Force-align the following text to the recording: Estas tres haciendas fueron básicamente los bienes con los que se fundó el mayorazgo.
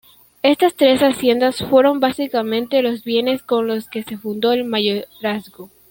Estas 0.41 0.73
tres 0.73 1.01
haciendas 1.01 1.59
fueron 1.63 1.99
básicamente 1.99 2.81
los 2.81 3.03
bienes 3.03 3.43
con 3.43 3.67
los 3.67 3.87
que 3.87 4.01
se 4.01 4.17
fundó 4.17 4.51
el 4.51 4.63
mayorazgo. 4.63 5.69